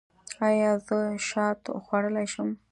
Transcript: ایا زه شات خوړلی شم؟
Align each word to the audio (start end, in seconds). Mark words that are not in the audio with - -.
ایا 0.47 0.71
زه 0.87 0.99
شات 1.27 1.61
خوړلی 1.83 2.25
شم؟ 2.33 2.49